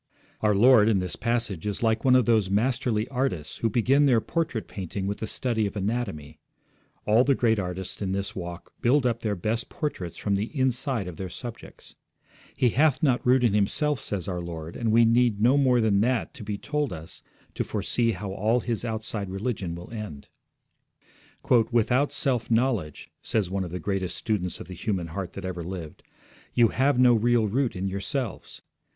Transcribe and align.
Our 0.41 0.55
Lord 0.55 0.89
in 0.89 0.97
this 0.97 1.15
passage 1.15 1.67
is 1.67 1.83
like 1.83 2.03
one 2.03 2.15
of 2.15 2.25
those 2.25 2.49
masterly 2.49 3.07
artists 3.09 3.57
who 3.57 3.69
begin 3.69 4.07
their 4.07 4.19
portrait 4.19 4.67
painting 4.67 5.05
with 5.05 5.19
the 5.19 5.27
study 5.27 5.67
of 5.67 5.75
anatomy. 5.77 6.39
All 7.05 7.23
the 7.23 7.35
great 7.35 7.59
artists 7.59 8.01
in 8.01 8.11
this 8.11 8.35
walk 8.35 8.73
build 8.81 9.05
up 9.05 9.19
their 9.19 9.35
best 9.35 9.69
portraits 9.69 10.17
from 10.17 10.33
the 10.33 10.57
inside 10.59 11.07
of 11.07 11.17
their 11.17 11.29
subjects. 11.29 11.93
He 12.55 12.69
hath 12.69 13.03
not 13.03 13.23
root 13.23 13.43
in 13.43 13.53
himself, 13.53 13.99
says 13.99 14.27
our 14.27 14.41
Lord, 14.41 14.75
and 14.75 14.91
we 14.91 15.05
need 15.05 15.39
no 15.39 15.55
more 15.55 15.79
than 15.79 16.01
that 16.01 16.33
to 16.33 16.43
be 16.43 16.57
told 16.57 16.91
us 16.91 17.21
to 17.53 17.63
foresee 17.63 18.13
how 18.13 18.31
all 18.31 18.61
his 18.61 18.83
outside 18.83 19.29
religion 19.29 19.75
will 19.75 19.91
end. 19.91 20.29
'Without 21.69 22.11
self 22.11 22.49
knowledge,' 22.49 23.11
says 23.21 23.51
one 23.51 23.63
of 23.63 23.69
the 23.69 23.77
greatest 23.79 24.17
students 24.17 24.59
of 24.59 24.67
the 24.67 24.73
human 24.73 25.09
heart 25.09 25.33
that 25.33 25.45
ever 25.45 25.63
lived, 25.63 26.01
'you 26.55 26.69
have 26.69 26.97
no 26.97 27.13
real 27.13 27.45
root 27.47 27.75
in 27.75 27.87
yourselves. 27.87 28.63